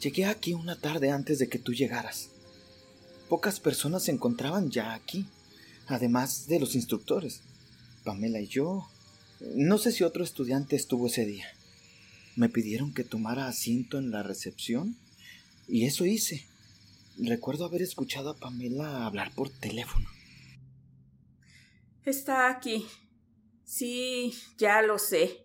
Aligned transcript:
Llegué 0.00 0.26
aquí 0.26 0.54
una 0.54 0.76
tarde 0.76 1.10
antes 1.10 1.40
de 1.40 1.48
que 1.48 1.58
tú 1.58 1.72
llegaras. 1.72 2.30
Pocas 3.28 3.58
personas 3.58 4.04
se 4.04 4.12
encontraban 4.12 4.70
ya 4.70 4.94
aquí, 4.94 5.26
además 5.86 6.46
de 6.46 6.60
los 6.60 6.76
instructores. 6.76 7.40
Pamela 8.04 8.40
y 8.40 8.46
yo. 8.46 8.88
No 9.40 9.76
sé 9.76 9.90
si 9.90 10.04
otro 10.04 10.22
estudiante 10.22 10.76
estuvo 10.76 11.08
ese 11.08 11.26
día. 11.26 11.46
Me 12.36 12.48
pidieron 12.48 12.94
que 12.94 13.02
tomara 13.02 13.48
asiento 13.48 13.98
en 13.98 14.12
la 14.12 14.22
recepción 14.22 14.96
y 15.66 15.86
eso 15.86 16.06
hice. 16.06 16.46
Recuerdo 17.18 17.64
haber 17.64 17.82
escuchado 17.82 18.30
a 18.30 18.36
Pamela 18.36 19.04
hablar 19.04 19.34
por 19.34 19.50
teléfono. 19.50 20.08
Está 22.04 22.48
aquí. 22.48 22.86
Sí, 23.64 24.32
ya 24.56 24.80
lo 24.82 24.98
sé. 24.98 25.44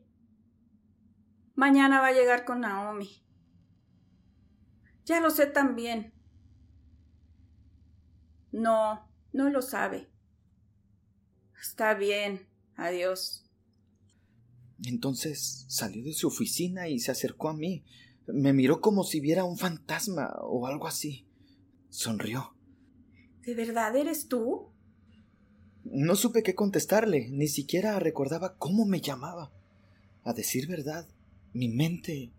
Mañana 1.55 1.99
va 1.99 2.07
a 2.07 2.13
llegar 2.13 2.45
con 2.45 2.61
Naomi. 2.61 3.22
Ya 5.05 5.19
lo 5.19 5.29
sé 5.29 5.47
también. 5.47 6.13
No, 8.51 9.09
no 9.33 9.49
lo 9.49 9.61
sabe. 9.61 10.09
Está 11.59 11.93
bien. 11.93 12.47
Adiós. 12.75 13.45
Entonces 14.85 15.65
salió 15.67 16.03
de 16.03 16.13
su 16.13 16.27
oficina 16.27 16.87
y 16.87 16.99
se 16.99 17.11
acercó 17.11 17.49
a 17.49 17.53
mí. 17.53 17.83
Me 18.27 18.53
miró 18.53 18.81
como 18.81 19.03
si 19.03 19.19
viera 19.19 19.43
un 19.43 19.57
fantasma 19.57 20.33
o 20.41 20.67
algo 20.67 20.87
así. 20.87 21.27
Sonrió. 21.89 22.55
¿De 23.41 23.55
verdad 23.55 23.95
eres 23.95 24.27
tú? 24.27 24.71
No 25.83 26.15
supe 26.15 26.43
qué 26.43 26.55
contestarle, 26.55 27.29
ni 27.29 27.47
siquiera 27.47 27.99
recordaba 27.99 28.57
cómo 28.57 28.85
me 28.85 29.01
llamaba. 29.01 29.51
A 30.23 30.33
decir 30.33 30.67
verdad, 30.67 31.07
mi 31.51 31.67
mente 31.67 32.31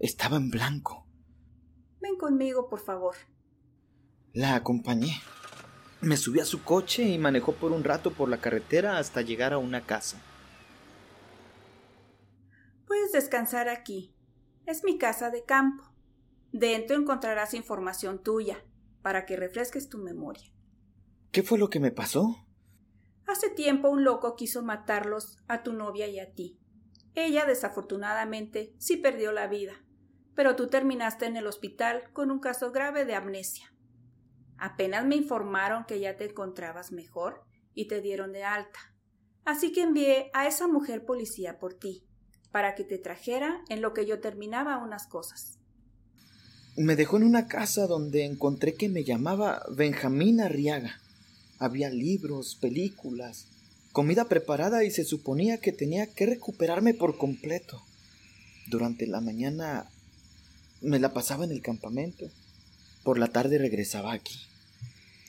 estaba 0.00 0.38
en 0.38 0.50
blanco. 0.50 1.06
Ven 2.00 2.16
conmigo, 2.16 2.68
por 2.68 2.80
favor. 2.80 3.16
La 4.32 4.54
acompañé. 4.54 5.20
Me 6.00 6.16
subí 6.16 6.40
a 6.40 6.44
su 6.44 6.62
coche 6.62 7.02
y 7.02 7.18
manejó 7.18 7.52
por 7.52 7.72
un 7.72 7.84
rato 7.84 8.12
por 8.12 8.28
la 8.28 8.40
carretera 8.40 8.98
hasta 8.98 9.20
llegar 9.20 9.52
a 9.52 9.58
una 9.58 9.82
casa. 9.86 10.18
Puedes 12.86 13.12
descansar 13.12 13.68
aquí. 13.68 14.14
Es 14.66 14.82
mi 14.84 14.98
casa 14.98 15.30
de 15.30 15.44
campo. 15.44 15.84
Dentro 16.52 16.96
encontrarás 16.96 17.54
información 17.54 18.22
tuya 18.22 18.64
para 19.02 19.26
que 19.26 19.36
refresques 19.36 19.88
tu 19.88 19.98
memoria. 19.98 20.52
¿Qué 21.32 21.42
fue 21.42 21.58
lo 21.58 21.70
que 21.70 21.80
me 21.80 21.92
pasó? 21.92 22.46
Hace 23.26 23.50
tiempo 23.50 23.88
un 23.88 24.02
loco 24.02 24.34
quiso 24.34 24.62
matarlos 24.62 25.38
a 25.46 25.62
tu 25.62 25.72
novia 25.72 26.08
y 26.08 26.18
a 26.18 26.32
ti. 26.32 26.58
Ella, 27.14 27.44
desafortunadamente, 27.46 28.74
sí 28.78 28.96
perdió 28.96 29.32
la 29.32 29.46
vida, 29.46 29.72
pero 30.40 30.56
tú 30.56 30.68
terminaste 30.68 31.26
en 31.26 31.36
el 31.36 31.46
hospital 31.46 32.04
con 32.14 32.30
un 32.30 32.40
caso 32.40 32.72
grave 32.72 33.04
de 33.04 33.14
amnesia. 33.14 33.74
Apenas 34.56 35.04
me 35.04 35.14
informaron 35.14 35.84
que 35.84 36.00
ya 36.00 36.16
te 36.16 36.30
encontrabas 36.30 36.92
mejor 36.92 37.44
y 37.74 37.88
te 37.88 38.00
dieron 38.00 38.32
de 38.32 38.42
alta. 38.44 38.78
Así 39.44 39.70
que 39.70 39.82
envié 39.82 40.30
a 40.32 40.48
esa 40.48 40.66
mujer 40.66 41.04
policía 41.04 41.58
por 41.58 41.74
ti, 41.74 42.06
para 42.52 42.74
que 42.74 42.84
te 42.84 42.96
trajera 42.96 43.60
en 43.68 43.82
lo 43.82 43.92
que 43.92 44.06
yo 44.06 44.20
terminaba 44.20 44.82
unas 44.82 45.06
cosas. 45.06 45.58
Me 46.74 46.96
dejó 46.96 47.18
en 47.18 47.24
una 47.24 47.46
casa 47.46 47.86
donde 47.86 48.24
encontré 48.24 48.72
que 48.72 48.88
me 48.88 49.04
llamaba 49.04 49.62
Benjamín 49.76 50.40
Arriaga. 50.40 51.02
Había 51.58 51.90
libros, 51.90 52.56
películas, 52.58 53.46
comida 53.92 54.24
preparada 54.24 54.84
y 54.84 54.90
se 54.90 55.04
suponía 55.04 55.58
que 55.58 55.72
tenía 55.72 56.06
que 56.06 56.24
recuperarme 56.24 56.94
por 56.94 57.18
completo. 57.18 57.82
Durante 58.70 59.06
la 59.06 59.20
mañana 59.20 59.90
me 60.80 60.98
la 60.98 61.12
pasaba 61.12 61.44
en 61.44 61.52
el 61.52 61.62
campamento. 61.62 62.30
Por 63.02 63.18
la 63.18 63.28
tarde 63.28 63.58
regresaba 63.58 64.12
aquí. 64.12 64.40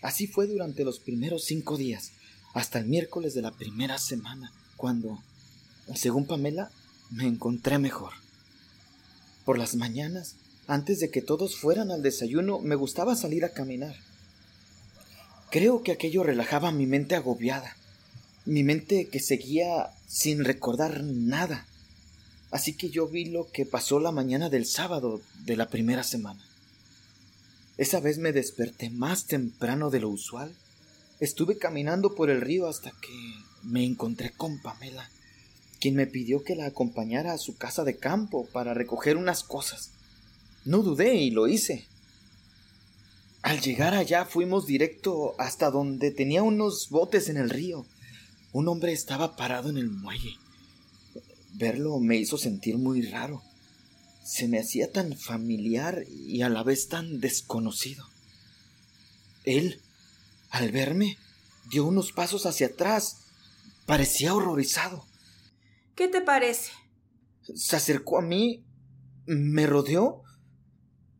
Así 0.01 0.27
fue 0.27 0.47
durante 0.47 0.83
los 0.83 0.99
primeros 0.99 1.45
cinco 1.45 1.77
días, 1.77 2.11
hasta 2.53 2.79
el 2.79 2.85
miércoles 2.85 3.33
de 3.33 3.41
la 3.41 3.51
primera 3.51 3.97
semana, 3.99 4.51
cuando, 4.75 5.19
según 5.95 6.25
Pamela, 6.25 6.71
me 7.11 7.27
encontré 7.27 7.77
mejor. 7.77 8.13
Por 9.45 9.57
las 9.57 9.75
mañanas, 9.75 10.35
antes 10.67 10.99
de 10.99 11.11
que 11.11 11.21
todos 11.21 11.55
fueran 11.55 11.91
al 11.91 12.01
desayuno, 12.01 12.59
me 12.59 12.75
gustaba 12.75 13.15
salir 13.15 13.45
a 13.45 13.53
caminar. 13.53 13.95
Creo 15.51 15.83
que 15.83 15.91
aquello 15.91 16.23
relajaba 16.23 16.71
mi 16.71 16.85
mente 16.87 17.15
agobiada, 17.15 17.75
mi 18.45 18.63
mente 18.63 19.07
que 19.09 19.19
seguía 19.19 19.91
sin 20.07 20.45
recordar 20.45 21.03
nada. 21.03 21.67
Así 22.51 22.73
que 22.73 22.89
yo 22.89 23.07
vi 23.07 23.25
lo 23.25 23.49
que 23.49 23.65
pasó 23.65 23.99
la 23.99 24.11
mañana 24.11 24.49
del 24.49 24.65
sábado 24.65 25.21
de 25.45 25.55
la 25.55 25.69
primera 25.69 26.03
semana. 26.03 26.43
Esa 27.77 28.01
vez 28.01 28.17
me 28.17 28.33
desperté 28.33 28.89
más 28.89 29.25
temprano 29.25 29.89
de 29.89 30.01
lo 30.01 30.09
usual. 30.09 30.53
Estuve 31.21 31.57
caminando 31.57 32.13
por 32.13 32.29
el 32.29 32.41
río 32.41 32.67
hasta 32.67 32.91
que 32.91 33.33
me 33.63 33.85
encontré 33.85 34.31
con 34.31 34.61
Pamela, 34.61 35.09
quien 35.79 35.95
me 35.95 36.07
pidió 36.07 36.43
que 36.43 36.55
la 36.55 36.65
acompañara 36.65 37.33
a 37.33 37.37
su 37.37 37.55
casa 37.55 37.83
de 37.85 37.97
campo 37.97 38.45
para 38.51 38.73
recoger 38.73 39.15
unas 39.15 39.43
cosas. 39.43 39.91
No 40.65 40.83
dudé 40.83 41.15
y 41.15 41.31
lo 41.31 41.47
hice. 41.47 41.85
Al 43.41 43.61
llegar 43.61 43.93
allá 43.93 44.25
fuimos 44.25 44.67
directo 44.67 45.35
hasta 45.39 45.71
donde 45.71 46.11
tenía 46.11 46.43
unos 46.43 46.89
botes 46.89 47.29
en 47.29 47.37
el 47.37 47.49
río. 47.49 47.85
Un 48.51 48.67
hombre 48.67 48.91
estaba 48.91 49.35
parado 49.35 49.69
en 49.69 49.77
el 49.77 49.89
muelle. 49.89 50.37
Verlo 51.53 51.99
me 51.99 52.17
hizo 52.17 52.37
sentir 52.37 52.77
muy 52.77 53.01
raro 53.03 53.41
se 54.23 54.47
me 54.47 54.59
hacía 54.59 54.91
tan 54.91 55.17
familiar 55.17 56.05
y 56.07 56.41
a 56.41 56.49
la 56.49 56.63
vez 56.63 56.87
tan 56.87 57.19
desconocido. 57.19 58.05
Él, 59.43 59.81
al 60.49 60.71
verme, 60.71 61.17
dio 61.69 61.85
unos 61.85 62.11
pasos 62.11 62.45
hacia 62.45 62.67
atrás. 62.67 63.25
Parecía 63.85 64.33
horrorizado. 64.33 65.05
¿Qué 65.95 66.07
te 66.07 66.21
parece? 66.21 66.71
Se 67.55 67.75
acercó 67.75 68.19
a 68.19 68.21
mí, 68.21 68.63
me 69.25 69.65
rodeó, 69.65 70.21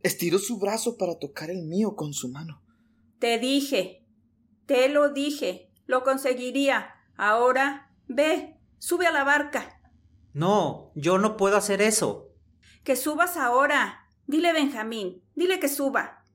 estiró 0.04 0.38
su 0.38 0.60
brazo 0.60 0.98
para 0.98 1.18
tocar 1.18 1.50
el 1.50 1.64
mío 1.64 1.96
con 1.96 2.14
su 2.14 2.30
mano. 2.30 2.62
Te 3.20 3.40
dije, 3.40 4.06
te 4.68 4.88
lo 4.90 5.12
dije, 5.12 5.70
lo 5.86 6.04
conseguiría. 6.04 6.92
Ahora, 7.18 7.92
ve, 8.08 8.58
sube 8.78 9.08
a 9.08 9.12
la 9.12 9.24
barca. 9.24 9.81
No, 10.34 10.92
yo 10.96 11.18
no 11.18 11.38
puedo 11.38 11.58
hacer 11.58 11.82
eso. 11.82 12.30
Que 12.84 12.96
subas 12.96 13.38
ahora. 13.38 14.08
Dile 14.28 14.54
Benjamín, 14.54 15.22
dile 15.36 15.60
que 15.60 15.68
suba. 15.68 16.26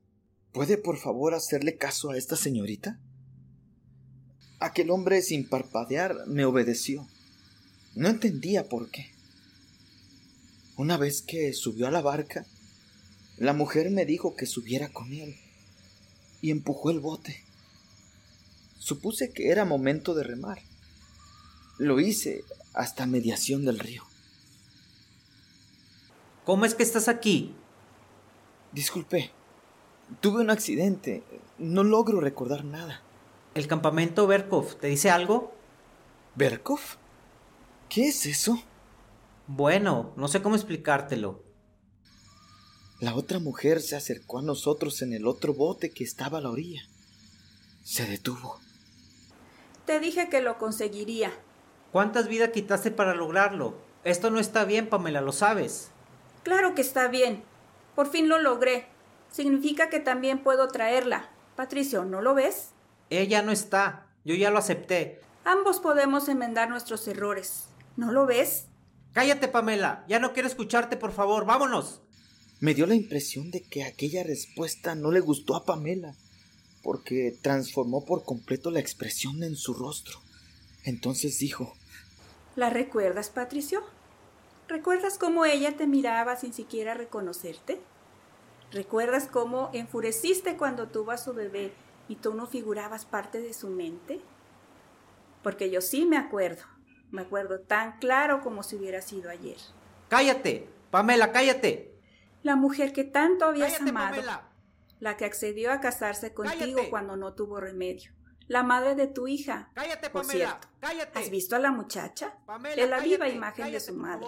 ¿Puede 0.51 0.77
por 0.77 0.97
favor 0.97 1.33
hacerle 1.33 1.77
caso 1.77 2.11
a 2.11 2.17
esta 2.17 2.35
señorita? 2.35 2.99
Aquel 4.59 4.91
hombre 4.91 5.21
sin 5.21 5.47
parpadear 5.47 6.15
me 6.27 6.45
obedeció. 6.45 7.07
No 7.95 8.07
entendía 8.07 8.67
por 8.67 8.89
qué. 8.91 9.11
Una 10.75 10.97
vez 10.97 11.23
que 11.23 11.53
subió 11.53 11.87
a 11.87 11.91
la 11.91 12.01
barca, 12.01 12.45
la 13.37 13.53
mujer 13.53 13.89
me 13.89 14.05
dijo 14.05 14.35
que 14.35 14.45
subiera 14.45 14.89
con 14.89 15.11
él 15.13 15.35
y 16.41 16.51
empujó 16.51 16.91
el 16.91 16.99
bote. 16.99 17.43
Supuse 18.77 19.31
que 19.31 19.49
era 19.49 19.65
momento 19.65 20.13
de 20.13 20.23
remar. 20.23 20.59
Lo 21.77 21.99
hice 21.99 22.43
hasta 22.77 23.07
mediación 23.07 23.65
del 23.65 23.79
río. 23.79 24.03
¿Cómo 26.45 26.63
es 26.63 26.75
que 26.75 26.83
estás 26.83 27.07
aquí? 27.07 27.55
Disculpe. 28.71 29.31
Tuve 30.21 30.41
un 30.41 30.49
accidente. 30.49 31.23
No 31.57 31.83
logro 31.83 32.21
recordar 32.21 32.63
nada. 32.63 33.01
¿El 33.55 33.67
campamento 33.67 34.27
Berkov 34.27 34.75
te 34.75 34.87
dice 34.87 35.09
algo? 35.09 35.53
¿Berkov? 36.35 36.79
¿Qué 37.89 38.09
es 38.09 38.25
eso? 38.27 38.61
Bueno, 39.47 40.13
no 40.15 40.27
sé 40.27 40.41
cómo 40.41 40.55
explicártelo. 40.55 41.43
La 42.99 43.15
otra 43.15 43.39
mujer 43.39 43.81
se 43.81 43.95
acercó 43.95 44.39
a 44.39 44.43
nosotros 44.43 45.01
en 45.01 45.13
el 45.13 45.25
otro 45.25 45.53
bote 45.53 45.89
que 45.89 46.03
estaba 46.03 46.37
a 46.37 46.41
la 46.41 46.51
orilla. 46.51 46.83
Se 47.83 48.05
detuvo. 48.05 48.59
Te 49.85 49.99
dije 49.99 50.29
que 50.29 50.41
lo 50.41 50.57
conseguiría. 50.57 51.31
¿Cuántas 51.97 52.27
vidas 52.27 52.51
quitaste 52.51 52.91
para 52.91 53.15
lograrlo? 53.15 53.73
Esto 54.03 54.29
no 54.29 54.39
está 54.39 54.65
bien, 54.65 54.87
Pamela, 54.87 55.19
lo 55.19 55.31
sabes. 55.31 55.89
Claro 56.43 56.75
que 56.75 56.81
está 56.83 57.07
bien. 57.07 57.43
Por 57.95 58.07
fin 58.07 58.29
lo 58.29 58.37
logré. 58.37 58.85
Significa 59.31 59.89
que 59.89 59.99
también 59.99 60.43
puedo 60.43 60.67
traerla. 60.67 61.31
Patricio, 61.55 62.05
¿no 62.05 62.21
lo 62.21 62.35
ves? 62.35 62.69
Ella 63.09 63.41
no 63.41 63.51
está. 63.51 64.05
Yo 64.23 64.35
ya 64.35 64.51
lo 64.51 64.59
acepté. 64.59 65.21
Ambos 65.43 65.79
podemos 65.79 66.29
enmendar 66.29 66.69
nuestros 66.69 67.07
errores. 67.07 67.69
¿No 67.95 68.11
lo 68.11 68.27
ves? 68.27 68.67
Cállate, 69.13 69.47
Pamela. 69.47 70.05
Ya 70.07 70.19
no 70.19 70.33
quiero 70.33 70.47
escucharte, 70.47 70.97
por 70.97 71.13
favor. 71.13 71.47
Vámonos. 71.47 72.03
Me 72.59 72.75
dio 72.75 72.85
la 72.85 72.93
impresión 72.93 73.49
de 73.49 73.63
que 73.63 73.83
aquella 73.83 74.21
respuesta 74.21 74.93
no 74.93 75.09
le 75.09 75.19
gustó 75.19 75.55
a 75.55 75.65
Pamela, 75.65 76.13
porque 76.83 77.35
transformó 77.41 78.05
por 78.05 78.23
completo 78.23 78.69
la 78.69 78.81
expresión 78.81 79.41
en 79.41 79.55
su 79.55 79.73
rostro. 79.73 80.26
Entonces 80.87 81.37
dijo, 81.37 81.73
¿La 82.55 82.69
recuerdas, 82.69 83.29
Patricio? 83.29 83.83
¿Recuerdas 84.69 85.17
cómo 85.17 85.43
ella 85.43 85.75
te 85.75 85.85
miraba 85.85 86.37
sin 86.37 86.53
siquiera 86.53 86.93
reconocerte? 86.93 87.81
¿Recuerdas 88.71 89.27
cómo 89.27 89.69
enfureciste 89.73 90.55
cuando 90.55 90.87
tuvo 90.87 91.11
a 91.11 91.17
su 91.17 91.33
bebé 91.33 91.73
y 92.07 92.15
tú 92.15 92.35
no 92.35 92.47
figurabas 92.47 93.03
parte 93.03 93.41
de 93.41 93.53
su 93.53 93.67
mente? 93.67 94.21
Porque 95.43 95.69
yo 95.69 95.81
sí 95.81 96.05
me 96.05 96.15
acuerdo. 96.15 96.63
Me 97.11 97.23
acuerdo 97.23 97.59
tan 97.59 97.99
claro 97.99 98.39
como 98.39 98.63
si 98.63 98.77
hubiera 98.77 99.01
sido 99.01 99.29
ayer. 99.29 99.57
¡Cállate! 100.07 100.69
Pamela, 100.89 101.33
cállate. 101.33 101.99
La 102.43 102.55
mujer 102.55 102.93
que 102.93 103.03
tanto 103.03 103.43
habías 103.43 103.81
amado. 103.81 104.21
La 105.01 105.17
que 105.17 105.25
accedió 105.25 105.73
a 105.73 105.81
casarse 105.81 106.33
contigo 106.33 106.79
cuando 106.89 107.17
no 107.17 107.33
tuvo 107.33 107.59
remedio. 107.59 108.13
La 108.47 108.63
madre 108.63 108.95
de 108.95 109.07
tu 109.07 109.27
hija. 109.27 109.69
Cállate, 109.73 110.09
Por 110.09 110.21
Pamela. 110.25 110.49
cierto, 110.49 110.67
Cállate. 110.79 111.19
¿has 111.19 111.29
visto 111.29 111.55
a 111.55 111.59
la 111.59 111.71
muchacha? 111.71 112.33
Pamela, 112.45 112.81
es 112.81 112.89
la 112.89 112.99
viva 112.99 113.19
cállate, 113.19 113.35
imagen 113.35 113.71
de 113.71 113.79
su 113.79 113.93
madre. 113.93 114.27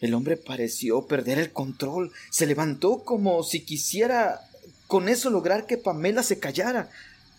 El 0.00 0.14
hombre 0.14 0.36
pareció 0.36 1.06
perder 1.06 1.38
el 1.38 1.52
control. 1.52 2.12
Se 2.30 2.46
levantó 2.46 3.04
como 3.04 3.42
si 3.42 3.64
quisiera 3.64 4.40
con 4.86 5.08
eso 5.08 5.30
lograr 5.30 5.66
que 5.66 5.78
Pamela 5.78 6.22
se 6.22 6.38
callara. 6.38 6.90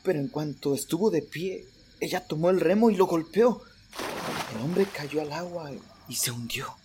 Pero 0.03 0.19
en 0.19 0.27
cuanto 0.29 0.73
estuvo 0.73 1.11
de 1.11 1.21
pie, 1.21 1.65
ella 1.99 2.25
tomó 2.25 2.49
el 2.49 2.59
remo 2.59 2.89
y 2.89 2.95
lo 2.95 3.05
golpeó. 3.05 3.61
El 4.55 4.61
hombre 4.61 4.85
cayó 4.85 5.21
al 5.21 5.31
agua 5.31 5.71
y 6.07 6.15
se 6.15 6.31
hundió. 6.31 6.75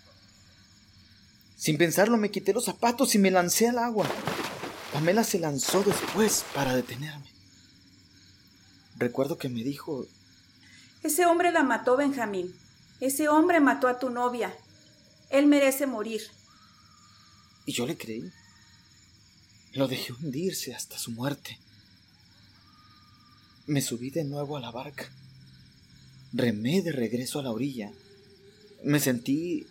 Sin 1.55 1.77
pensarlo 1.77 2.17
me 2.17 2.29
quité 2.29 2.53
los 2.53 2.65
zapatos 2.65 3.15
y 3.15 3.17
me 3.17 3.31
lancé 3.31 3.67
al 3.67 3.79
agua. 3.79 4.07
Pamela 4.93 5.23
se 5.23 5.39
lanzó 5.39 5.81
después 5.83 6.45
para 6.53 6.75
detenerme. 6.75 7.36
Recuerdo 8.97 9.37
que 9.37 9.49
me 9.49 9.63
dijo, 9.63 10.07
Ese 11.03 11.25
hombre 11.25 11.51
la 11.51 11.63
mató, 11.63 11.97
Benjamín. 11.97 12.53
Ese 12.99 13.29
hombre 13.29 13.59
mató 13.59 13.87
a 13.87 13.99
tu 13.99 14.09
novia. 14.09 14.55
Él 15.29 15.45
merece 15.45 15.85
morir. 15.85 16.21
y 17.65 17.73
yo 17.73 17.85
le 17.85 17.97
creí. 17.97 18.31
Lo 19.73 19.87
dejé 19.87 20.13
hundirse 20.13 20.73
hasta 20.73 20.97
su 20.97 21.11
muerte. 21.11 21.59
Me 23.67 23.81
subí 23.81 24.09
de 24.09 24.23
nuevo 24.23 24.55
a 24.55 24.61
la 24.61 24.71
barca. 24.71 25.11
Remé 26.31 26.81
de 26.81 26.93
regreso 26.93 27.39
a 27.39 27.43
la 27.43 27.51
orilla. 27.51 27.91
Me 28.83 28.99
sentí 28.99 29.67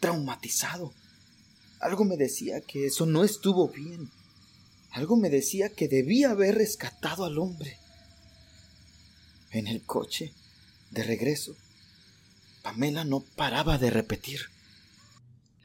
traumatizado. 0.00 0.92
Algo 1.80 2.04
me 2.04 2.16
decía 2.16 2.62
que 2.62 2.86
eso 2.86 3.04
no 3.04 3.22
estuvo 3.22 3.68
bien. 3.68 4.10
Algo 4.92 5.16
me 5.16 5.28
decía 5.28 5.68
que 5.68 5.86
debía 5.86 6.30
haber 6.30 6.56
rescatado 6.56 7.24
al 7.24 7.38
hombre. 7.38 7.78
En 9.50 9.66
el 9.66 9.84
coche, 9.84 10.34
de 10.90 11.02
regreso, 11.02 11.56
Pamela 12.62 13.04
no 13.04 13.20
paraba 13.20 13.78
de 13.78 13.90
repetir. 13.90 14.40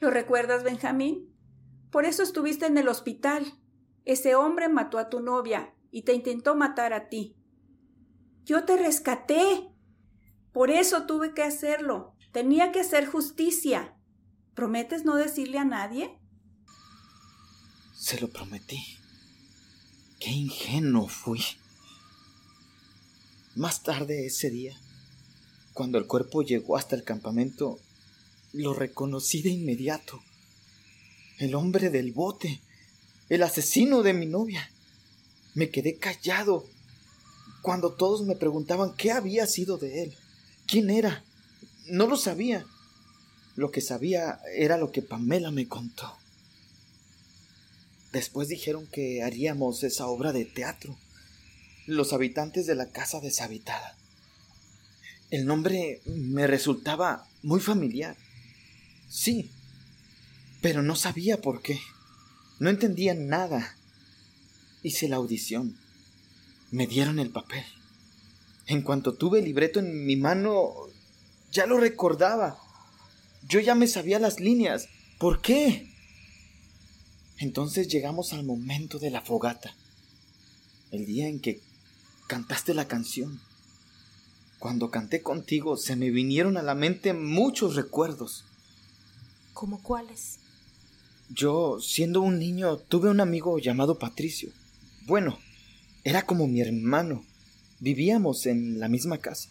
¿Lo 0.00 0.10
recuerdas, 0.10 0.62
Benjamín? 0.62 1.34
Por 1.90 2.04
eso 2.06 2.22
estuviste 2.22 2.66
en 2.66 2.78
el 2.78 2.88
hospital. 2.88 3.54
Ese 4.04 4.34
hombre 4.34 4.68
mató 4.68 4.98
a 4.98 5.08
tu 5.08 5.20
novia 5.20 5.74
y 5.90 6.02
te 6.02 6.14
intentó 6.14 6.54
matar 6.54 6.92
a 6.92 7.08
ti. 7.08 7.36
Yo 8.44 8.64
te 8.64 8.76
rescaté. 8.76 9.68
Por 10.52 10.70
eso 10.70 11.06
tuve 11.06 11.34
que 11.34 11.42
hacerlo. 11.42 12.14
Tenía 12.32 12.72
que 12.72 12.80
hacer 12.80 13.06
justicia. 13.06 13.96
¿Prometes 14.54 15.04
no 15.04 15.16
decirle 15.16 15.58
a 15.58 15.64
nadie? 15.64 16.18
Se 17.94 18.20
lo 18.20 18.28
prometí. 18.28 18.98
Qué 20.20 20.30
ingenuo 20.30 21.08
fui. 21.08 21.40
Más 23.56 23.84
tarde 23.84 24.26
ese 24.26 24.50
día, 24.50 24.76
cuando 25.74 25.98
el 25.98 26.06
cuerpo 26.06 26.42
llegó 26.42 26.76
hasta 26.76 26.96
el 26.96 27.04
campamento, 27.04 27.78
lo 28.52 28.74
reconocí 28.74 29.42
de 29.42 29.50
inmediato. 29.50 30.20
El 31.38 31.54
hombre 31.54 31.90
del 31.90 32.10
bote, 32.12 32.60
el 33.28 33.44
asesino 33.44 34.02
de 34.02 34.12
mi 34.12 34.26
novia. 34.26 34.70
Me 35.54 35.70
quedé 35.70 35.98
callado 35.98 36.66
cuando 37.62 37.92
todos 37.92 38.26
me 38.26 38.34
preguntaban 38.34 38.94
qué 38.96 39.12
había 39.12 39.46
sido 39.46 39.78
de 39.78 40.02
él, 40.02 40.16
quién 40.66 40.90
era. 40.90 41.24
No 41.86 42.06
lo 42.08 42.16
sabía. 42.16 42.66
Lo 43.54 43.70
que 43.70 43.80
sabía 43.80 44.40
era 44.56 44.78
lo 44.78 44.90
que 44.90 45.02
Pamela 45.02 45.52
me 45.52 45.68
contó. 45.68 46.12
Después 48.12 48.48
dijeron 48.48 48.88
que 48.88 49.22
haríamos 49.22 49.84
esa 49.84 50.08
obra 50.08 50.32
de 50.32 50.44
teatro. 50.44 50.96
Los 51.86 52.12
habitantes 52.12 52.66
de 52.66 52.74
la 52.74 52.90
casa 52.90 53.20
deshabitada. 53.20 53.96
El 55.30 55.46
nombre 55.46 56.00
me 56.06 56.46
resultaba 56.46 57.26
muy 57.42 57.60
familiar. 57.60 58.16
Sí, 59.08 59.50
pero 60.62 60.82
no 60.82 60.96
sabía 60.96 61.40
por 61.40 61.60
qué. 61.60 61.80
No 62.58 62.70
entendía 62.70 63.14
nada. 63.14 63.76
Hice 64.82 65.08
la 65.08 65.16
audición. 65.16 65.76
Me 66.70 66.86
dieron 66.86 67.18
el 67.18 67.30
papel. 67.30 67.64
En 68.66 68.82
cuanto 68.82 69.14
tuve 69.14 69.40
el 69.40 69.44
libreto 69.44 69.80
en 69.80 70.06
mi 70.06 70.16
mano, 70.16 70.72
ya 71.52 71.66
lo 71.66 71.78
recordaba. 71.78 72.58
Yo 73.46 73.60
ya 73.60 73.74
me 73.74 73.86
sabía 73.86 74.18
las 74.18 74.40
líneas. 74.40 74.88
¿Por 75.18 75.42
qué? 75.42 75.92
Entonces 77.38 77.88
llegamos 77.88 78.32
al 78.32 78.44
momento 78.44 78.98
de 78.98 79.10
la 79.10 79.20
fogata. 79.20 79.74
El 80.90 81.04
día 81.06 81.28
en 81.28 81.40
que 81.40 81.60
cantaste 82.26 82.74
la 82.74 82.88
canción. 82.88 83.40
Cuando 84.58 84.90
canté 84.90 85.22
contigo 85.22 85.76
se 85.76 85.96
me 85.96 86.10
vinieron 86.10 86.56
a 86.56 86.62
la 86.62 86.74
mente 86.74 87.12
muchos 87.12 87.76
recuerdos. 87.76 88.44
¿Cómo 89.52 89.82
cuáles? 89.82 90.38
Yo, 91.28 91.78
siendo 91.80 92.20
un 92.20 92.38
niño, 92.38 92.76
tuve 92.76 93.10
un 93.10 93.20
amigo 93.20 93.58
llamado 93.58 93.98
Patricio. 93.98 94.50
Bueno, 95.06 95.38
era 96.02 96.22
como 96.22 96.46
mi 96.46 96.60
hermano. 96.60 97.24
Vivíamos 97.80 98.46
en 98.46 98.78
la 98.80 98.88
misma 98.88 99.18
casa. 99.18 99.48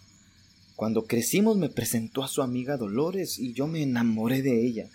Cuando 0.75 1.05
crecimos 1.05 1.57
me 1.57 1.69
presentó 1.69 2.23
a 2.23 2.27
su 2.27 2.41
amiga 2.41 2.77
Dolores 2.77 3.37
y 3.37 3.53
yo 3.53 3.67
me 3.67 3.83
enamoré 3.83 4.41
de 4.41 4.65
ella, 4.65 4.89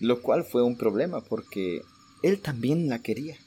lo 0.00 0.20
cual 0.20 0.44
fue 0.44 0.62
un 0.62 0.76
problema 0.76 1.22
porque 1.22 1.82
él 2.22 2.40
también 2.40 2.88
la 2.88 3.00
quería. 3.00 3.38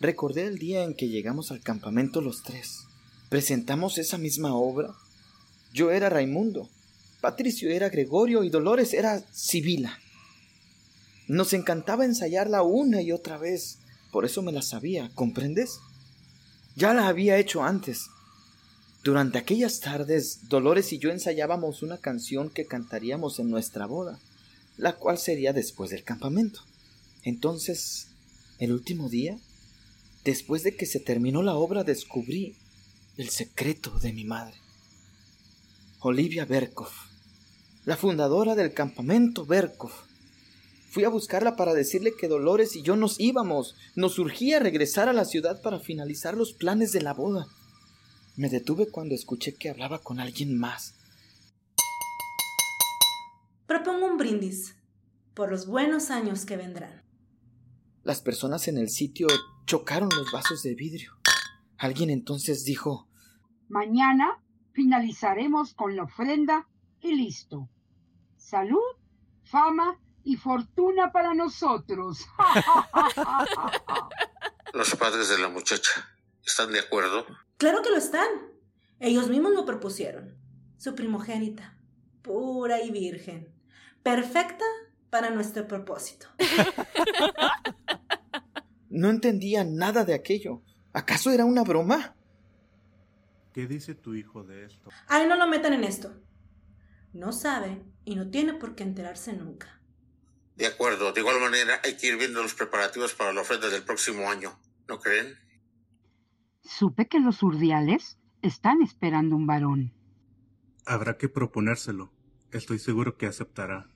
Recordé 0.00 0.46
el 0.46 0.58
día 0.58 0.84
en 0.84 0.94
que 0.94 1.08
llegamos 1.08 1.50
al 1.50 1.60
campamento 1.60 2.20
los 2.20 2.42
tres. 2.42 2.84
Presentamos 3.28 3.98
esa 3.98 4.16
misma 4.16 4.54
obra. 4.54 4.94
Yo 5.72 5.90
era 5.90 6.08
Raimundo, 6.08 6.68
Patricio 7.20 7.68
era 7.70 7.88
Gregorio 7.88 8.44
y 8.44 8.50
Dolores 8.50 8.94
era 8.94 9.24
Sibila. 9.32 9.98
Nos 11.26 11.52
encantaba 11.52 12.04
ensayarla 12.04 12.62
una 12.62 13.02
y 13.02 13.10
otra 13.10 13.38
vez, 13.38 13.78
por 14.12 14.24
eso 14.24 14.40
me 14.40 14.52
la 14.52 14.62
sabía, 14.62 15.10
¿comprendes? 15.14 15.80
Ya 16.76 16.94
la 16.94 17.08
había 17.08 17.38
hecho 17.38 17.64
antes. 17.64 18.06
Durante 19.02 19.38
aquellas 19.38 19.80
tardes, 19.80 20.48
Dolores 20.48 20.92
y 20.92 20.98
yo 20.98 21.10
ensayábamos 21.10 21.82
una 21.82 21.98
canción 21.98 22.50
que 22.50 22.66
cantaríamos 22.66 23.40
en 23.40 23.50
nuestra 23.50 23.86
boda, 23.86 24.18
la 24.76 24.94
cual 24.94 25.18
sería 25.18 25.52
después 25.52 25.90
del 25.90 26.04
campamento. 26.04 26.60
Entonces, 27.24 28.08
el 28.58 28.72
último 28.72 29.08
día, 29.08 29.38
después 30.28 30.62
de 30.62 30.76
que 30.76 30.84
se 30.84 31.00
terminó 31.00 31.42
la 31.42 31.54
obra, 31.54 31.84
descubrí 31.84 32.54
el 33.16 33.30
secreto 33.30 33.98
de 33.98 34.12
mi 34.12 34.24
madre. 34.24 34.58
Olivia 36.00 36.44
Berkov, 36.44 36.90
la 37.86 37.96
fundadora 37.96 38.54
del 38.54 38.74
campamento 38.74 39.46
Berkov. 39.46 39.90
Fui 40.90 41.04
a 41.04 41.08
buscarla 41.08 41.56
para 41.56 41.72
decirle 41.72 42.12
que 42.14 42.28
Dolores 42.28 42.76
y 42.76 42.82
yo 42.82 42.94
nos 42.94 43.18
íbamos. 43.18 43.74
Nos 43.96 44.16
surgía 44.16 44.58
regresar 44.58 45.08
a 45.08 45.14
la 45.14 45.24
ciudad 45.24 45.62
para 45.62 45.80
finalizar 45.80 46.36
los 46.36 46.52
planes 46.52 46.92
de 46.92 47.00
la 47.00 47.14
boda. 47.14 47.46
Me 48.36 48.50
detuve 48.50 48.88
cuando 48.88 49.14
escuché 49.14 49.54
que 49.54 49.70
hablaba 49.70 50.02
con 50.02 50.20
alguien 50.20 50.58
más. 50.58 50.94
Propongo 53.66 54.06
un 54.06 54.18
brindis 54.18 54.74
por 55.32 55.50
los 55.50 55.66
buenos 55.66 56.10
años 56.10 56.44
que 56.44 56.58
vendrán. 56.58 57.02
Las 58.04 58.20
personas 58.20 58.68
en 58.68 58.76
el 58.76 58.90
sitio 58.90 59.26
chocaron 59.68 60.08
los 60.16 60.32
vasos 60.32 60.62
de 60.62 60.74
vidrio. 60.74 61.12
Alguien 61.76 62.08
entonces 62.08 62.64
dijo, 62.64 63.06
Mañana 63.68 64.42
finalizaremos 64.72 65.74
con 65.74 65.94
la 65.94 66.04
ofrenda 66.04 66.66
y 67.02 67.14
listo. 67.14 67.68
Salud, 68.38 68.80
fama 69.44 70.00
y 70.24 70.36
fortuna 70.36 71.12
para 71.12 71.34
nosotros. 71.34 72.24
Los 74.72 74.96
padres 74.96 75.28
de 75.28 75.38
la 75.38 75.50
muchacha 75.50 76.08
están 76.44 76.72
de 76.72 76.80
acuerdo. 76.80 77.26
Claro 77.58 77.82
que 77.82 77.90
lo 77.90 77.96
están. 77.96 78.28
Ellos 79.00 79.28
mismos 79.28 79.52
lo 79.52 79.66
propusieron. 79.66 80.34
Su 80.78 80.94
primogénita, 80.94 81.76
pura 82.22 82.80
y 82.80 82.90
virgen, 82.90 83.54
perfecta 84.02 84.64
para 85.10 85.28
nuestro 85.28 85.68
propósito. 85.68 86.26
no 88.90 89.10
entendía 89.10 89.64
nada 89.64 90.04
de 90.04 90.14
aquello. 90.14 90.62
¿Acaso 90.92 91.30
era 91.30 91.44
una 91.44 91.62
broma? 91.62 92.16
¿Qué 93.52 93.66
dice 93.66 93.94
tu 93.94 94.14
hijo 94.14 94.44
de 94.44 94.64
esto? 94.64 94.90
Ay, 95.08 95.26
no 95.26 95.36
lo 95.36 95.46
metan 95.46 95.72
en 95.72 95.84
esto. 95.84 96.14
No 97.12 97.32
sabe 97.32 97.82
y 98.04 98.14
no 98.14 98.30
tiene 98.30 98.54
por 98.54 98.74
qué 98.74 98.84
enterarse 98.84 99.32
nunca. 99.32 99.80
De 100.56 100.66
acuerdo, 100.66 101.12
de 101.12 101.20
igual 101.20 101.40
manera 101.40 101.80
hay 101.84 101.96
que 101.96 102.08
ir 102.08 102.18
viendo 102.18 102.42
los 102.42 102.54
preparativos 102.54 103.14
para 103.14 103.32
la 103.32 103.42
ofrenda 103.42 103.68
del 103.68 103.84
próximo 103.84 104.30
año, 104.30 104.58
¿no 104.88 104.98
creen? 104.98 105.36
Supe 106.62 107.06
que 107.06 107.20
los 107.20 107.42
urdiales 107.42 108.18
están 108.42 108.82
esperando 108.82 109.36
un 109.36 109.46
varón. 109.46 109.92
Habrá 110.84 111.16
que 111.16 111.28
proponérselo. 111.28 112.12
Estoy 112.50 112.78
seguro 112.78 113.16
que 113.16 113.26
aceptará. 113.26 113.88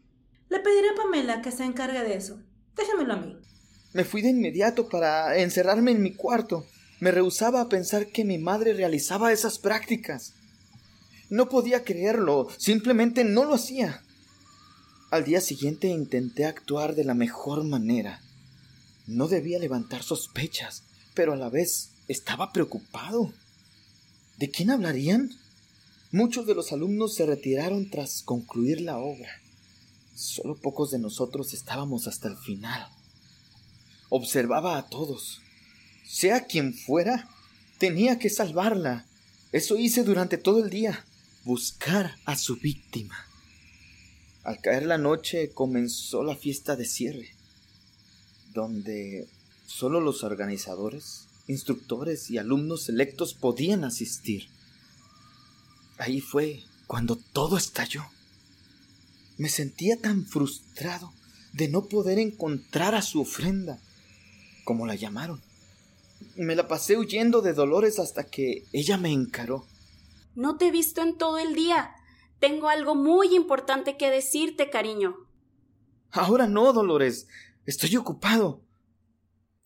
Le 0.49 0.61
pediré 0.61 0.91
a 0.91 0.95
Pamela 0.95 1.43
que 1.43 1.51
se 1.51 1.65
encargue 1.65 2.01
de 2.01 2.17
eso. 2.17 2.41
Déjamelo 2.75 3.15
a 3.15 3.17
mí. 3.17 3.39
Me 3.93 4.05
fui 4.05 4.23
de 4.23 4.31
inmediato 4.31 4.89
para 4.89 5.39
encerrarme 5.39 5.91
en 5.91 6.03
mi 6.03 6.15
cuarto. 6.15 6.67
Me 7.01 7.11
rehusaba 7.11 7.61
a 7.61 7.69
pensar 7.69 8.07
que 8.07 8.25
mi 8.25 8.39
madre 8.39 8.73
realizaba 8.73 9.33
esas 9.33 9.59
prácticas. 9.59 10.33
No 11.29 11.49
podía 11.49 11.85
creerlo, 11.85 12.49
simplemente 12.59 13.25
no 13.25 13.45
lo 13.45 13.55
hacía. 13.55 14.03
Al 15.11 15.25
día 15.25 15.41
siguiente 15.41 15.89
intenté 15.89 16.47
actuar 16.47 16.95
de 16.95 17.05
la 17.05 17.15
mejor 17.15 17.65
manera. 17.65 18.21
No 19.07 19.29
debía 19.29 19.59
levantar 19.59 20.03
sospechas, 20.03 20.85
pero 21.15 21.35
a 21.35 21.37
la 21.37 21.51
vez 21.51 21.91
estaba 22.09 22.53
preocupado. 22.53 23.33
¿De 24.39 24.51
quién 24.51 24.71
hablarían? 24.71 25.31
Muchos 26.13 26.47
de 26.47 26.55
los 26.55 26.73
alumnos 26.73 27.15
se 27.15 27.27
retiraron 27.27 27.91
tras 27.91 28.23
concluir 28.23 28.81
la 28.81 28.99
obra. 28.99 29.31
Solo 30.15 30.57
pocos 30.57 30.91
de 30.91 30.99
nosotros 30.99 31.53
estábamos 31.53 32.07
hasta 32.07 32.29
el 32.29 32.37
final. 32.39 32.89
Observaba 34.15 34.77
a 34.77 34.91
todos. 34.91 35.41
Sea 36.07 36.45
quien 36.45 36.75
fuera, 36.75 37.31
tenía 37.79 38.19
que 38.19 38.29
salvarla. 38.29 39.07
Eso 39.53 39.79
hice 39.79 40.05
durante 40.05 40.37
todo 40.37 40.63
el 40.63 40.69
día, 40.69 41.07
buscar 41.45 42.19
a 42.27 42.37
su 42.37 42.57
víctima. 42.57 43.17
Al 44.45 44.61
caer 44.61 44.85
la 44.85 44.99
noche 44.99 45.53
comenzó 45.55 46.23
la 46.25 46.37
fiesta 46.37 46.77
de 46.77 46.85
cierre, 46.85 47.35
donde 48.53 49.29
solo 49.67 49.99
los 49.99 50.25
organizadores, 50.25 51.29
instructores 51.49 52.31
y 52.31 52.37
alumnos 52.37 52.83
selectos 52.83 53.33
podían 53.33 53.83
asistir. 53.83 54.47
Ahí 55.97 56.21
fue 56.21 56.65
cuando 56.87 57.17
todo 57.17 57.57
estalló. 57.57 58.05
Me 59.39 59.49
sentía 59.49 59.97
tan 59.97 60.27
frustrado 60.27 61.15
de 61.55 61.69
no 61.69 61.87
poder 61.87 62.19
encontrar 62.19 62.95
a 62.95 63.01
su 63.01 63.19
ofrenda, 63.23 63.81
como 64.65 64.87
la 64.87 64.95
llamaron. 64.95 65.41
Me 66.37 66.55
la 66.55 66.69
pasé 66.69 66.97
huyendo 66.97 67.43
de 67.43 67.53
Dolores 67.53 67.99
hasta 67.99 68.25
que 68.25 68.65
ella 68.73 68.97
me 68.97 69.11
encaró. 69.11 69.67
No 70.35 70.57
te 70.57 70.69
he 70.69 70.71
visto 70.71 71.03
en 71.03 71.19
todo 71.19 71.39
el 71.39 71.55
día. 71.55 71.95
Tengo 72.39 72.69
algo 72.69 72.95
muy 72.95 73.35
importante 73.35 73.97
que 73.97 74.11
decirte, 74.11 74.71
cariño. 74.71 75.17
Ahora 76.11 76.47
no, 76.47 76.73
Dolores. 76.73 77.27
Estoy 77.67 77.97
ocupado. 77.97 78.63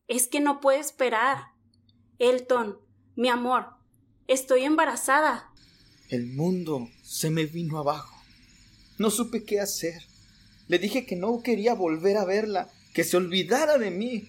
Es 0.09 0.29
que 0.29 0.41
no 0.41 0.61
puedo 0.61 0.79
esperar. 0.79 1.53
Elton, 2.19 2.79
mi 3.15 3.29
amor, 3.29 3.67
estoy 4.27 4.65
embarazada. 4.65 5.51
El 6.09 6.27
mundo 6.27 6.89
se 7.03 7.31
me 7.31 7.47
vino 7.47 7.79
abajo. 7.79 8.15
No 8.99 9.11
supe 9.11 9.45
qué 9.45 9.61
hacer. 9.61 10.03
Le 10.69 10.79
dije 10.79 11.07
que 11.07 11.17
no 11.17 11.43
quería 11.43 11.75
volver 11.75 12.17
a 12.17 12.25
verla, 12.25 12.71
que 12.95 13.05
se 13.05 13.17
olvidara 13.17 13.79
de 13.79 13.91
mí, 13.91 14.29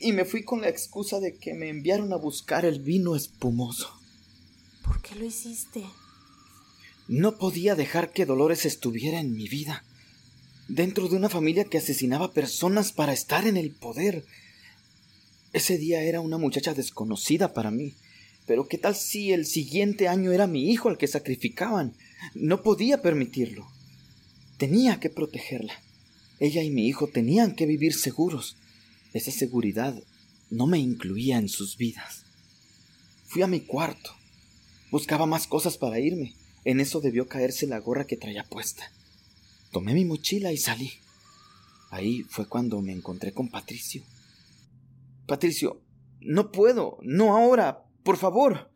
y 0.00 0.12
me 0.12 0.24
fui 0.24 0.42
con 0.42 0.60
la 0.60 0.68
excusa 0.68 1.20
de 1.20 1.36
que 1.36 1.54
me 1.54 1.68
enviaron 1.68 2.12
a 2.12 2.16
buscar 2.16 2.64
el 2.64 2.80
vino 2.80 3.16
espumoso. 3.16 3.90
¿Por 4.84 5.00
qué 5.02 5.14
lo 5.14 5.24
hiciste? 5.24 5.84
No 7.08 7.38
podía 7.38 7.74
dejar 7.74 8.12
que 8.12 8.26
Dolores 8.26 8.66
estuviera 8.66 9.20
en 9.20 9.32
mi 9.32 9.48
vida, 9.48 9.84
dentro 10.68 11.08
de 11.08 11.16
una 11.16 11.28
familia 11.28 11.64
que 11.64 11.78
asesinaba 11.78 12.32
personas 12.32 12.92
para 12.92 13.12
estar 13.12 13.46
en 13.46 13.56
el 13.56 13.70
poder. 13.70 14.24
Ese 15.52 15.78
día 15.78 16.02
era 16.02 16.20
una 16.20 16.38
muchacha 16.38 16.74
desconocida 16.74 17.54
para 17.54 17.70
mí, 17.70 17.94
pero 18.46 18.68
¿qué 18.68 18.78
tal 18.78 18.94
si 18.94 19.32
el 19.32 19.46
siguiente 19.46 20.08
año 20.08 20.32
era 20.32 20.46
mi 20.46 20.70
hijo 20.70 20.88
al 20.88 20.98
que 20.98 21.06
sacrificaban? 21.06 21.94
No 22.34 22.62
podía 22.62 23.02
permitirlo. 23.02 23.66
Tenía 24.58 25.00
que 25.00 25.10
protegerla. 25.10 25.74
Ella 26.38 26.62
y 26.62 26.70
mi 26.70 26.86
hijo 26.86 27.08
tenían 27.08 27.54
que 27.54 27.66
vivir 27.66 27.94
seguros. 27.94 28.56
Esa 29.16 29.30
seguridad 29.30 29.98
no 30.50 30.66
me 30.66 30.78
incluía 30.78 31.38
en 31.38 31.48
sus 31.48 31.78
vidas. 31.78 32.26
Fui 33.24 33.40
a 33.40 33.46
mi 33.46 33.60
cuarto. 33.60 34.10
Buscaba 34.90 35.24
más 35.24 35.46
cosas 35.46 35.78
para 35.78 35.98
irme. 35.98 36.34
En 36.66 36.80
eso 36.80 37.00
debió 37.00 37.26
caerse 37.26 37.66
la 37.66 37.78
gorra 37.78 38.06
que 38.06 38.18
traía 38.18 38.44
puesta. 38.44 38.92
Tomé 39.72 39.94
mi 39.94 40.04
mochila 40.04 40.52
y 40.52 40.58
salí. 40.58 40.90
Ahí 41.88 42.24
fue 42.24 42.46
cuando 42.46 42.82
me 42.82 42.92
encontré 42.92 43.32
con 43.32 43.48
Patricio. 43.48 44.02
Patricio, 45.26 45.80
no 46.20 46.52
puedo, 46.52 46.98
no 47.00 47.34
ahora, 47.34 47.86
por 48.02 48.18
favor. 48.18 48.70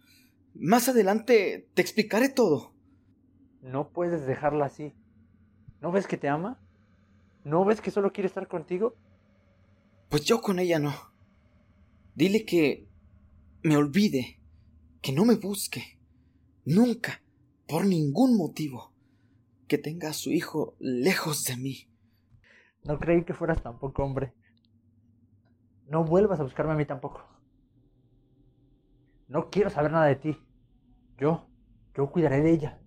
Más 0.54 0.88
adelante 0.88 1.68
te 1.75 1.82
explicaré 1.82 2.30
todo. 2.30 2.73
No 3.61 3.90
puedes 3.90 4.26
dejarla 4.26 4.64
así. 4.64 4.94
¿No 5.82 5.92
ves 5.92 6.06
que 6.06 6.16
te 6.16 6.28
ama? 6.28 6.59
¿No 7.44 7.62
ves 7.66 7.82
que 7.82 7.90
solo 7.90 8.14
quiere 8.14 8.28
estar 8.28 8.49
contigo? 8.49 8.97
Pues 10.11 10.25
yo 10.25 10.43
con 10.43 10.59
ella 10.59 10.81
no. 10.81 10.93
Dile 12.17 12.45
que 12.45 12.88
me 13.62 13.76
olvide, 13.76 14.40
que 15.00 15.12
no 15.12 15.25
me 15.25 15.37
busque, 15.37 16.00
nunca, 16.64 17.23
por 17.69 17.87
ningún 17.87 18.37
motivo, 18.37 18.93
que 19.69 19.79
tenga 19.79 20.11
a 20.11 20.12
su 20.12 20.33
hijo 20.33 20.75
lejos 20.81 21.45
de 21.45 21.57
mí. 21.57 21.88
No 22.83 22.99
creí 22.99 23.25
que 23.25 23.35
fueras 23.35 23.62
tan 23.62 23.79
poco 23.79 24.02
hombre. 24.02 24.35
No 25.87 26.05
vuelvas 26.05 26.40
a 26.40 26.43
buscarme 26.43 26.73
a 26.73 26.76
mí 26.76 26.87
tampoco. 26.87 27.25
No 29.29 29.49
quiero 29.49 29.71
saber 29.71 29.93
nada 29.93 30.07
de 30.07 30.17
ti. 30.17 30.37
Yo, 31.19 31.49
yo 31.97 32.11
cuidaré 32.11 32.43
de 32.43 32.52
ella. 32.52 32.83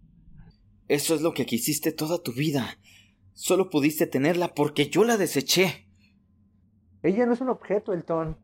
Eso 0.89 1.15
es 1.15 1.21
lo 1.21 1.33
que 1.33 1.45
quisiste 1.45 1.93
toda 1.93 2.21
tu 2.21 2.33
vida. 2.33 2.77
Solo 3.31 3.69
pudiste 3.69 4.07
tenerla 4.07 4.53
porque 4.53 4.89
yo 4.89 5.05
la 5.05 5.15
deseché. 5.15 5.87
Ella 7.03 7.25
no 7.25 7.33
es 7.33 7.41
un 7.41 7.49
objeto, 7.49 7.93
Elton. 7.93 8.37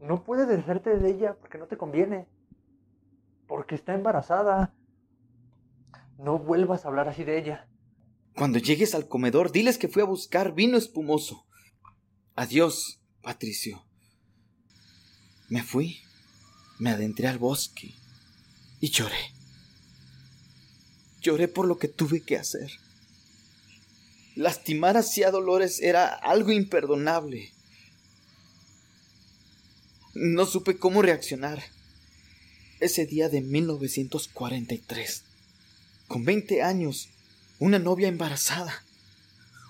No 0.00 0.24
puedes 0.24 0.48
deshacerte 0.48 0.98
de 0.98 1.10
ella 1.10 1.36
porque 1.40 1.56
no 1.56 1.66
te 1.66 1.76
conviene. 1.76 2.28
Porque 3.46 3.76
está 3.76 3.94
embarazada. 3.94 4.74
No 6.18 6.38
vuelvas 6.38 6.84
a 6.84 6.88
hablar 6.88 7.08
así 7.08 7.24
de 7.24 7.38
ella. 7.38 7.68
Cuando 8.36 8.58
llegues 8.58 8.94
al 8.94 9.06
comedor, 9.06 9.52
diles 9.52 9.78
que 9.78 9.88
fui 9.88 10.02
a 10.02 10.06
buscar 10.06 10.52
vino 10.52 10.76
espumoso. 10.76 11.46
Adiós, 12.34 13.00
Patricio. 13.22 13.84
Me 15.48 15.62
fui, 15.62 15.98
me 16.80 16.90
adentré 16.90 17.28
al 17.28 17.38
bosque 17.38 17.94
y 18.80 18.90
lloré. 18.90 19.32
Lloré 21.20 21.46
por 21.46 21.66
lo 21.66 21.78
que 21.78 21.86
tuve 21.86 22.22
que 22.22 22.36
hacer. 22.36 22.70
Lastimar 24.36 24.96
así 24.96 25.22
a 25.22 25.30
Dolores 25.30 25.80
era 25.80 26.08
algo 26.08 26.50
imperdonable. 26.50 27.52
No 30.14 30.44
supe 30.46 30.76
cómo 30.76 31.02
reaccionar. 31.02 31.62
Ese 32.80 33.06
día 33.06 33.28
de 33.28 33.40
1943, 33.40 35.22
con 36.08 36.24
20 36.24 36.62
años, 36.62 37.08
una 37.60 37.78
novia 37.78 38.08
embarazada, 38.08 38.84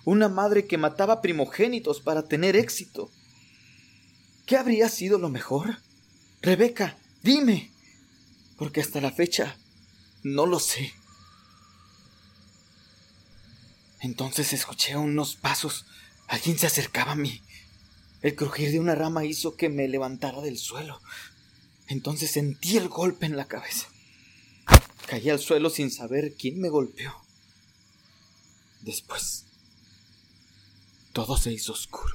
una 0.05 0.29
madre 0.29 0.67
que 0.67 0.79
mataba 0.79 1.21
primogénitos 1.21 2.01
para 2.01 2.27
tener 2.27 2.57
éxito. 2.57 3.11
¿Qué 4.47 4.57
habría 4.57 4.89
sido 4.89 5.19
lo 5.19 5.29
mejor? 5.29 5.79
Rebeca, 6.41 6.97
dime, 7.23 7.71
porque 8.57 8.81
hasta 8.81 9.01
la 9.01 9.13
fecha 9.13 9.57
no 10.23 10.47
lo 10.47 10.59
sé. 10.59 10.93
Entonces 14.05 14.53
escuché 14.53 14.99
unos 14.99 15.35
pasos. 15.35 15.87
Alguien 16.29 16.59
se 16.59 16.67
acercaba 16.67 17.13
a 17.13 17.17
mí. 17.17 17.41
El 18.21 18.37
crujir 18.37 18.71
de 18.71 18.79
una 18.79 18.95
rama 18.95 19.25
hizo 19.25 19.57
que 19.57 19.71
me 19.71 19.89
levantara 19.89 20.43
del 20.43 20.59
suelo. 20.59 21.01
Entonces 21.87 22.31
sentí 22.31 22.77
el 22.77 22.91
golpe 22.91 23.25
en 23.25 23.39
la 23.39 23.47
cabeza. 23.47 23.89
Caí 25.07 25.31
al 25.31 25.39
suelo 25.39 25.71
sin 25.71 25.91
saber 25.91 26.35
quién 26.35 26.61
me 26.61 26.69
golpeó. 26.69 27.15
Después, 28.83 29.47
todo 31.15 31.39
se 31.39 31.53
hizo 31.53 31.73
oscuro. 31.73 32.15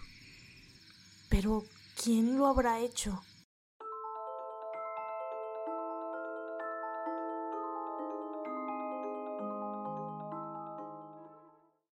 Pero, 1.28 1.66
¿quién 2.04 2.38
lo 2.38 2.46
habrá 2.46 2.82
hecho? 2.82 3.24